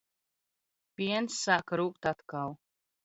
Piens 1.01 1.37
sāka 1.43 1.79
rūgt 1.83 2.11
atkal. 2.13 2.57